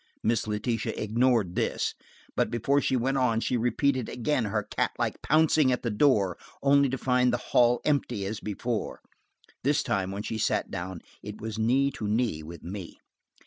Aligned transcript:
Miss 0.23 0.47
Letitia 0.47 0.93
ignored 0.97 1.53
this, 1.53 1.93
but 2.35 2.49
before 2.49 2.81
she 2.81 2.95
went 2.95 3.17
on 3.19 3.39
she 3.39 3.55
repeated 3.55 4.09
again 4.09 4.45
her 4.45 4.63
cat 4.63 4.93
like 4.97 5.21
pouncing 5.21 5.71
at 5.71 5.83
the 5.83 5.91
door, 5.91 6.39
only 6.63 6.89
to 6.89 6.97
find 6.97 7.31
the 7.31 7.37
hall 7.53 7.81
empty 7.85 8.25
as 8.25 8.39
before. 8.39 9.01
This 9.63 9.83
time 9.83 10.09
when 10.09 10.23
she 10.23 10.39
sat 10.39 10.71
down 10.71 11.01
it 11.21 11.39
was 11.39 11.59
knee 11.59 11.91
to 11.91 12.07
knee 12.07 12.41
with 12.41 12.63
me. 12.63 12.97